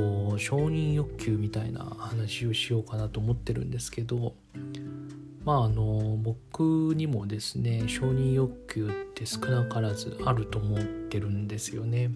[0.00, 4.34] こう承認欲求みたいな話をしようかなと思ってるんですけど
[5.44, 12.10] まああの僕にもですね承認欲求って少なからずあると思ってるんですよね。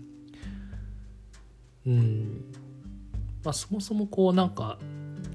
[1.86, 2.44] うん
[3.44, 4.78] まあそもそもこうなんか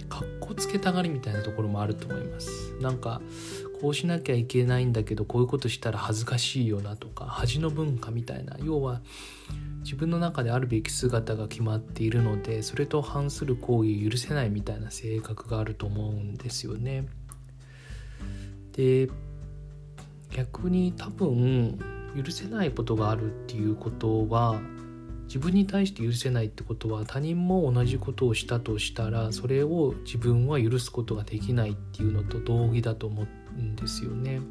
[0.08, 2.74] かっこつけたがりみたいなところもあると思います。
[2.82, 3.22] なんか
[3.80, 9.02] こうしなきゃいけないんだけどこういうことしたら恥ずかしいよなとか恥の文化みたいな要は
[9.84, 17.08] 自分の中であるべき姿が決まっているのでそれと反する行為を許せないみたいな性格があると思うんですよね。
[18.74, 19.10] で
[20.32, 21.80] 逆に多分
[22.16, 24.62] 許せないことがあるっていうことは
[25.28, 34.42] 自分に対して許せないってことは他人も同じことをしたとしたらそれを自分は許すことができないっていうのと同義だと思うんですよね。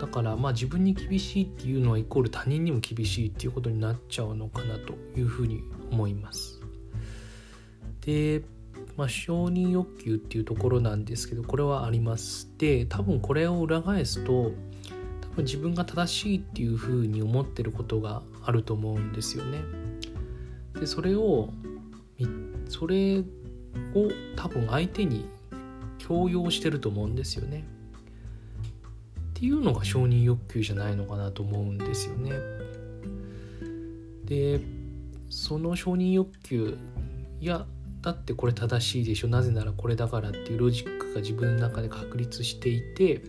[0.00, 6.60] だからまあ自分に厳しいっていうのはイコール他人にも厳しいっていうことになっちゃうのかなというふうに思います。
[8.02, 8.42] で、
[8.96, 12.50] まあ、承認欲求っていうところなんですけどこれはあります。
[12.58, 14.52] で多分これを裏返すと
[15.20, 19.60] 多分自分が正しいっていうふうに思ってることがあると思うんですよね。
[20.78, 21.50] でそれを
[22.68, 23.24] それを
[24.36, 25.26] 多分相手に
[25.98, 27.64] 強要してると思うんですよね。
[29.44, 32.32] っていうのが承認欲求じゃないのかなと思うんですよね。
[34.24, 34.58] で
[35.28, 36.78] その承認欲求
[37.42, 37.66] いや
[38.00, 43.22] だってこれ正しいでしょなぜならこれだからっていうロジックが自分の中で確立していて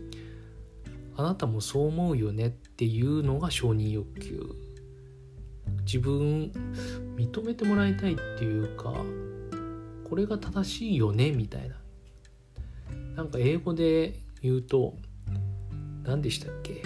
[1.18, 4.56] あなたもそう思うよねっていうのが承認欲求
[5.86, 6.54] 自分
[7.18, 8.94] 認めてもらいたいっていうか
[10.10, 11.76] これが正しいよねみたいな
[13.18, 14.96] なんか英語で言うと
[16.06, 16.84] 何でしたっけ？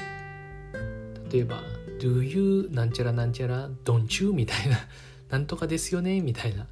[1.31, 1.61] 例えば
[1.99, 4.77] Do you なんちゃらなんちゃら Don't you みたいな
[5.29, 6.65] なんとかですよねみたいな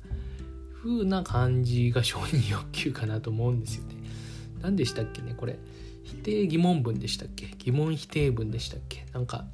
[0.81, 3.95] 風な感じが承認欲求かなと思うんですよね。
[4.61, 5.35] 何でしたっけね？
[5.35, 5.59] これ
[6.03, 7.53] 否定疑問文でしたっけ？
[7.59, 9.05] 疑問否定文でしたっけ？
[9.13, 9.45] なんか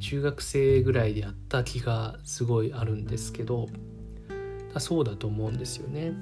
[0.00, 3.68] 中学生ぐらいでやった気がすごいあるんですけど
[4.78, 6.12] そうだと思うんですよね。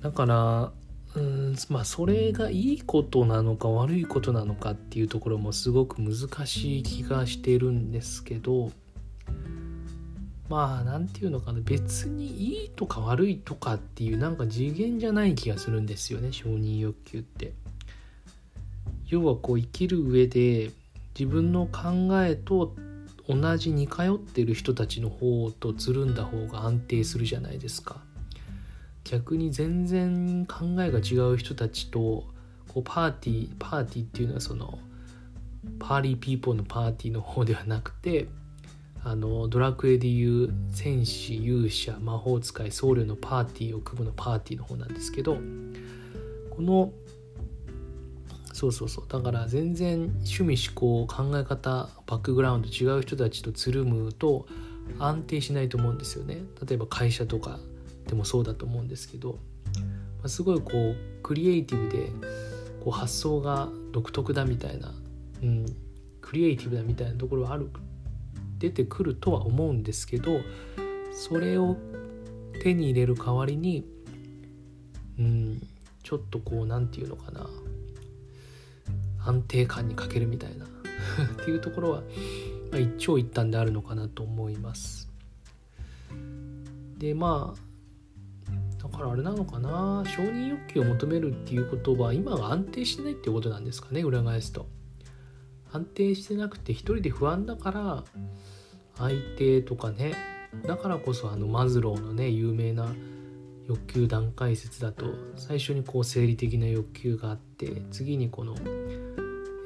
[0.00, 0.72] だから
[1.16, 8.70] うんまあそれがいいことなのか悪いことなのかっていうところもすごく難しい気がしてるんですけど
[10.48, 17.54] まあ何て言うのかな別にいいとか悪いとかっていうなんか次元じゃない気がするんですよね承認欲求って。
[19.08, 20.72] 要はこう生きる上で
[21.18, 22.74] 自分の考えと
[23.28, 28.05] 同じ似通ってる人たちの方とつるんだ方が安定するじゃないですか。
[29.08, 34.78] 逆に全然考えが違う人たちとこうパーティーパーティーっていうのはその
[35.78, 38.26] パーリーピーポーのパーティーの方ではなくて
[39.04, 45.36] あのドラクエでいう戦士勇者魔法使い僧侶のパーティーを組むのパーティーの方なんですけど
[46.50, 46.90] この
[48.52, 49.04] そうそうそう。
[49.08, 54.46] だから全然趣味思考考え方バックグラウンド違う人たちとつるむと
[54.98, 56.42] 安定しないと思うんですよね。
[56.66, 57.60] 例えば会社とか
[58.06, 59.38] でもそうだと思うんですけど、
[60.22, 62.10] ま、すごいこうクリエイティブで
[62.84, 64.94] こう発想が独特だみたいな、
[65.42, 65.66] うん、
[66.20, 67.70] クリエイティブだみたいなところはある
[68.58, 70.40] 出てくるとは思うんですけど
[71.12, 71.76] それを
[72.62, 73.84] 手に入れる代わりに
[75.18, 75.62] うん
[76.02, 77.48] ちょっとこう何て言うのかな
[79.24, 80.64] 安定感に欠けるみたいな
[81.42, 82.02] っていうところは、
[82.70, 85.10] まあ、一長一短であるのかなと思います。
[86.98, 87.65] でまあ
[88.90, 90.04] だからあれなのかな？
[90.06, 94.02] 承認欲求を求めるっていうことは今が安定してないっていうことなんですかね？
[94.02, 94.66] 裏返すと。
[95.72, 98.04] 安定してなくて一人で不安だから
[98.96, 100.14] 相手とかね
[100.64, 102.94] だからこそあのマズローのね有名な
[103.68, 105.06] 欲求段階説だと
[105.36, 108.62] 最初にこう生理的な欲求があって次にこの何、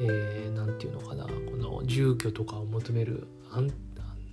[0.00, 3.74] えー、て言うのかなこの住居とかを求める何て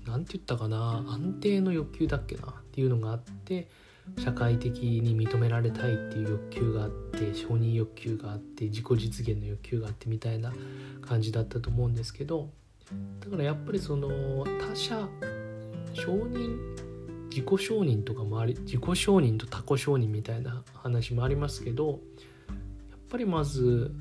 [0.07, 1.03] 言ったかな？
[1.09, 2.47] 安定の欲求だっけな？
[2.47, 3.69] っていうのがあって
[4.17, 10.53] 社会的に認められたいっていう欲求があって承認欲求があって自己実現の欲求があってみたいな
[11.01, 12.49] 感じだったと思うんですけど
[13.19, 14.09] だからやっぱりその
[14.59, 15.07] 他者
[15.93, 16.57] 承認
[17.29, 21.97] 自己承認とかもあり自己承認と他己承認みたいな話もありますけどやっ
[23.09, 23.91] ぱりまず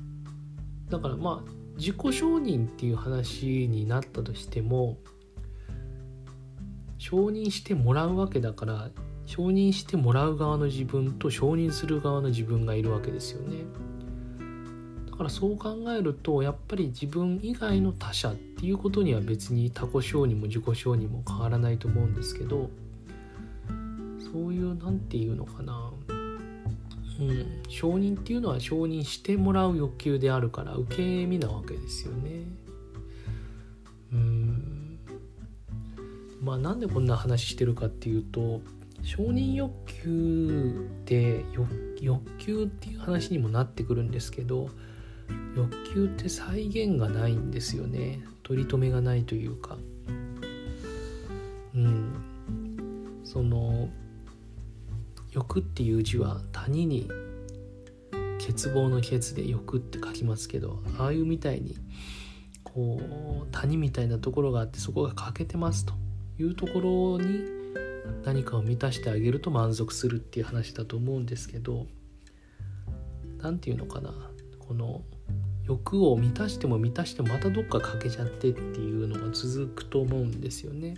[0.89, 4.97] だからまあ自己承認っていう話になったとしても
[6.97, 8.89] 承認してもらうわけだから
[9.27, 13.57] 承認してもらう側の自分と承認する側の自分がいるわけですよね。
[15.11, 22.69] だからそう考えるとやっぱり自分以外の他者っていうことには別に他己承認も自己承認も変わらないと思うんですけど
[24.31, 25.91] そういう何て言うのかな。
[27.19, 27.61] うん。
[27.67, 32.43] 承認っていうのは承認してもらう欲求であるから受け身なわけですよね。
[34.13, 34.99] うん。
[36.41, 38.61] まあなんでこんな話してるかっていうと
[39.03, 39.71] 承認欲
[40.03, 41.45] 求って
[42.01, 44.69] 欲求っていう話にもなってくるんですけど
[45.55, 48.19] 欲求って再現がないんですよね。
[48.43, 49.77] 取り留めがないというか。
[51.75, 52.13] うん。
[53.23, 53.89] その
[55.31, 57.09] 欲っていう字は谷に
[58.39, 61.75] 欠乏の欠で欲って書きますけどああいうみたいに
[62.63, 63.01] こ
[63.43, 65.93] う谷みたいなところがあってそこが欠けてますと
[66.39, 67.56] いうところに
[68.23, 71.87] 何かを満たしてあげると満足するっていう話だと思うんですけど
[73.41, 74.11] 何て言うのかな
[74.59, 75.01] この
[75.63, 80.95] 欲を満たしても満たしてもまたどっか欠けちゃってっていうのが続くと思うんですよね。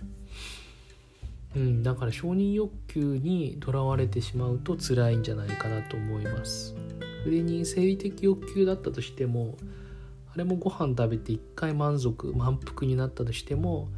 [1.56, 6.76] うん、だから承認欲求にとらわれてしまうと辛いんじゃないかなと思います。
[7.24, 9.56] それに生理的欲求だったとしても
[10.32, 13.88] あれもご飯食べて一回満足満腹になったとしても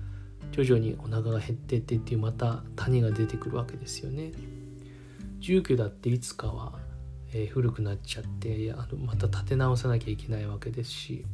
[0.53, 4.33] 徐々にお腹が減ってってっていうまた谷が出てくるわけですよね。
[5.41, 6.79] 住居だっていつかは
[7.35, 11.25] えー、古くなっちゃってあのまた立て直さなきゃいけないわけですし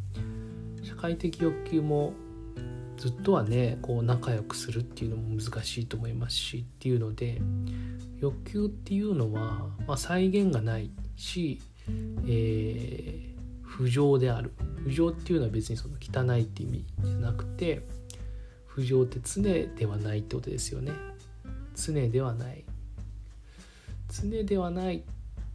[0.82, 2.12] 社会的欲求も
[2.97, 7.41] ずっとはねこう仲良くするっていうのも難しいと思いますしっていうので
[8.20, 11.61] 欲求っていうのは、まあ、再現がないし、
[12.26, 14.53] えー、不浄である
[14.85, 17.82] 不浄っていうのは別にその汚いって意味じゃなくて
[18.79, 20.93] 不浄って常ではないってことですよね。
[21.75, 22.63] 常ではない。
[24.09, 25.03] 常ではない。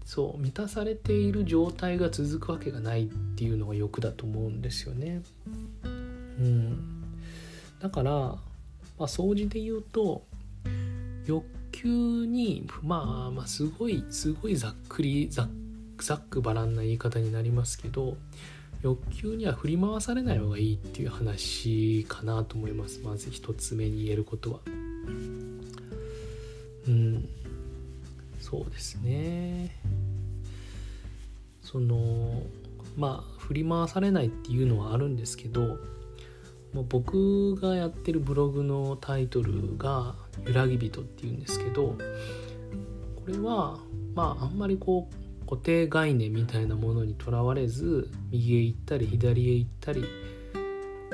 [0.04, 5.22] そう満たされている状態が続くわけがないっていうのが欲だと思うんですよね。
[5.86, 7.04] うん、
[7.80, 8.40] だから、ま
[9.00, 10.26] あ、掃除で言うと
[11.26, 15.50] 欲求にまあまあすごいすごいざっくりざっ
[15.98, 18.18] ざっくばらんな言い方になりますけど
[18.84, 23.00] 欲求には振り回されない方がいいっていう話かなと思います。
[23.04, 24.60] まず一つ目に言えることは。
[26.88, 27.28] うん。
[28.40, 29.80] そうですね。
[31.62, 32.44] その
[32.98, 35.80] まあ振り回されないっていうのはあるんですけど
[36.90, 40.16] 僕がやってるブログのタイトルが
[40.46, 41.96] 「揺らぎ人」っていうんですけど
[43.16, 43.80] これは
[44.14, 45.23] まああんまりこう
[45.54, 50.04] 固定概念みたいなものにとらわれず右へ行ったり左へ行ったり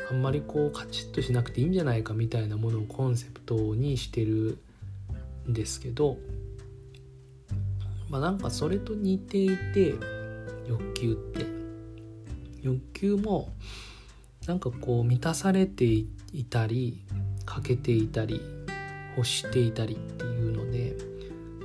[0.09, 4.57] あんまりこうカチッとしなくていいんじゃないかみたいなものをコンセプトにしてる
[5.45, 6.15] んですけど
[8.09, 9.95] まあなんかそれと似ていて
[10.69, 11.45] 欲求って
[12.61, 13.51] 欲求も
[14.47, 16.07] なんかこう満たされてい
[16.49, 17.03] たり
[17.45, 18.39] 欠けていたり
[19.17, 20.95] 欲していたりっていうので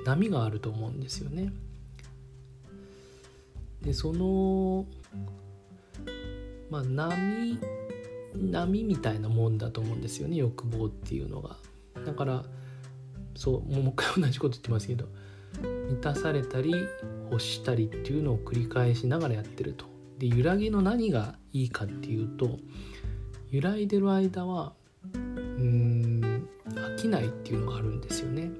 [0.05, 1.53] 波があると思うんですよね。
[3.85, 4.87] でその
[6.71, 7.59] まあ波
[8.35, 11.57] 波みたいなもんだと思うんですよね欲望っていうのが。
[12.05, 12.45] だから
[13.37, 15.09] そうもう一回同じこと言ってますけど
[15.89, 16.75] 満たされたり
[17.31, 19.87] 欲したりっていうのを繰り返しながらやってると。
[20.19, 22.59] で揺らぎの何がいいかっていうと
[23.51, 24.75] 揺らいでる間は
[25.13, 25.21] うー
[25.61, 28.51] ん飽きないっていうのがあるんですよね。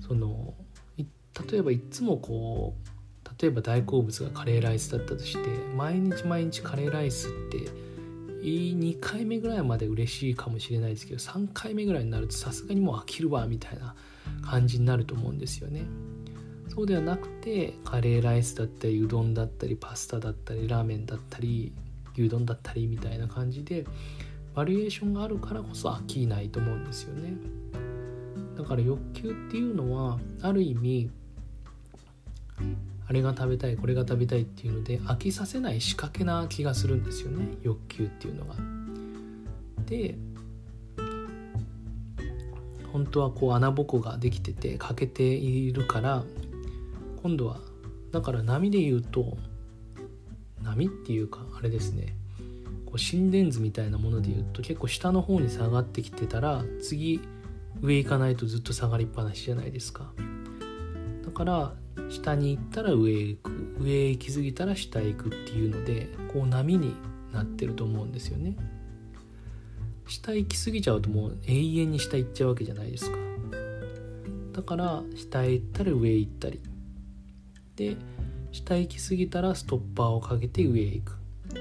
[0.00, 0.54] その
[0.96, 2.95] 例えばいつもこう
[3.40, 7.68] 例えば大好物がカレーライスだったとして毎日毎日カレーライスって
[8.42, 13.94] 2回目ぐらいまで嬉しいかもしれないですけど3回目ぐらいになるとさすがにもう飽きるわみたいな
[14.42, 15.82] 感じになると思うんですよね。
[16.68, 21.72] そうではなくてカレーライスだったりうどんだったりパスタだったりラーメンだったり
[22.12, 23.86] 牛丼だったりみたいな感じで
[24.54, 27.34] バリエーションがあるからこそ飽きないと思うんですよね。
[28.56, 31.10] だから欲求っていうのはある意味
[33.08, 37.56] あれが食べたいこれが食べたいっていうので飽きさせない仕掛けな気がするんですよね。
[37.62, 38.54] 欲求っていうのが。
[39.86, 40.16] で
[42.92, 46.24] 本当はこう穴ぼこができてて欠けているから
[47.22, 47.60] 今度は
[48.10, 49.36] だから波で言うと
[50.62, 52.16] 波っていうかあれですね。
[52.86, 57.20] こう心電図みたいなもので言うと結構下の方に下がってきてたら次
[57.82, 60.12] 上行かないとずっと下がりっぱなしじゃないですか。
[61.26, 61.74] だから
[62.08, 63.76] 下に行ったら上へ行く。
[63.80, 66.94] 上へ行き過ぎたら下へ行くっていうのでこう波に
[67.32, 68.56] なってると思うんですよね。
[70.06, 73.18] 下行き過ぎちゃうともう永遠に下行っちゃうわけじゃないですか。
[74.52, 76.60] だから下へ行ったら上へ行ったり。
[77.74, 77.96] で
[78.52, 81.18] 下行き過ぎたらストッパーをかけて上へ行く。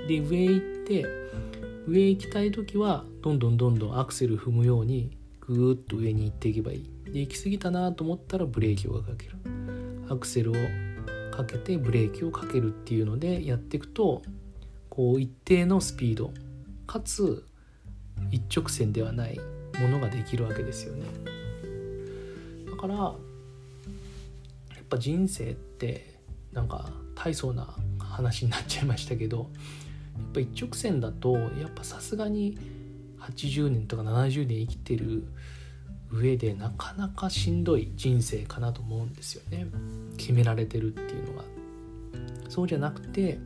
[0.07, 1.05] で上へ行って
[1.87, 6.89] 上へ行きたい時はどんどんどんどんアクセル踏むようにぐーっと上に行っていけばいい。
[7.11, 9.54] で行き過ぎたなと思ったらブレーキをかける。
[10.09, 10.55] アクセルを
[11.31, 14.21] かけてブレーキをかけるっていうのでやっていくと
[14.89, 16.31] こう一定のスピード
[16.87, 17.45] かつ
[18.31, 19.39] 一直線ではない
[19.79, 21.03] ものができるわけですよね。
[22.69, 23.11] だからや
[24.81, 26.15] っぱ人生って
[26.53, 29.47] なんか大層な話になっちゃいましたけどやっ
[30.33, 32.57] ぱ一直線だとやっぱさすがに
[33.19, 35.23] 80年とか70年生きてる
[36.15, 39.67] 上でなかなかしんどい人生かなと思うんですよね。
[40.17, 41.43] 決められてるっていうのが
[42.49, 43.37] そうじゃなくて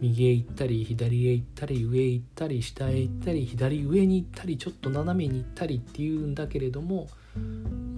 [0.00, 7.08] 右へ行ったり左へ行ったり上へ行ったり下へ行ったり左上に行ったりちょっと斜めに行ったりっていうんだけれども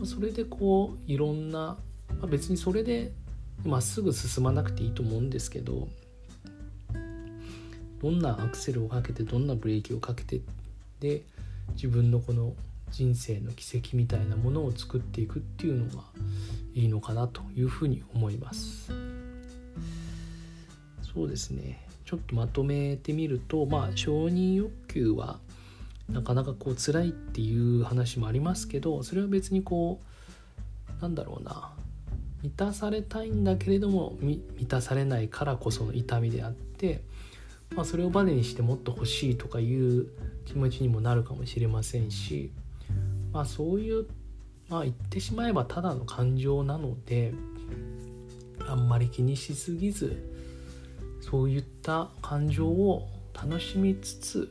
[0.05, 1.77] それでこういろんな、ま
[2.23, 3.12] あ、別にそれで
[3.65, 5.88] まっすぐ進まなくていいと思うんですけど
[8.00, 10.41] どんなアクセルをかけてどんなブレーキをかけて
[11.00, 11.23] で
[11.75, 12.53] 自分のこの
[12.90, 16.04] 人生の軌跡みたいなものを作っていくっていうのが
[16.75, 18.90] いいのかなというふうに思います。
[21.02, 21.87] そうですね。
[22.04, 25.40] ちょっとまとめてみるとまあ承認欲求は
[26.09, 30.00] なかなかこう辛いっていう話もありますけどそれは別にこ
[30.99, 31.73] うなんだろうな。
[32.42, 37.02] 満たされたいんだけれども満たされないからこその痛みであって、
[37.75, 40.07] まあ、それをバネにしてもっと欲しいとかいう
[40.47, 42.52] 気持ちにもなるかもしれませんし、
[43.33, 44.07] まあ、そういう、
[44.69, 47.33] まあ、言ってしまえばただの感情なので
[48.67, 50.39] あんまり気にしすぎず
[51.21, 54.51] そういった感情を楽しみつつ、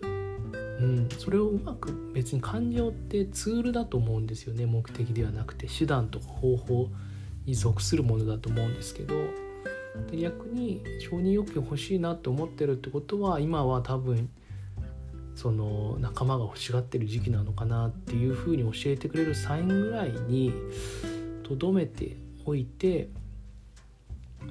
[0.79, 6.87] うん、それをうまく別に感情ってツールだと思うんですよね目的ではなくて手段とか方法
[7.45, 9.15] に属するものだと思うんですけど
[10.13, 14.29] 逆に承認欲求欲しいなって思ってるってことは今は多分
[15.37, 20.51] その仲間が欲しがってる時期なのかなっていうふうに教えてくれるサインぐらいに
[21.43, 23.09] とどめておいて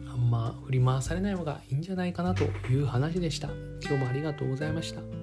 [0.08, 3.48] あんま振り回されない方がいいんじゃないかなという話でした。
[3.82, 5.15] 今日もありがとうございました。